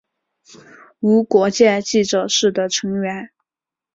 [1.01, 3.29] 无国界记者是的成员。